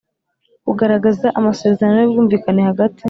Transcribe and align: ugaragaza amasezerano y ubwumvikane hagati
ugaragaza 0.71 1.27
amasezerano 1.39 1.97
y 2.01 2.07
ubwumvikane 2.07 2.61
hagati 2.69 2.99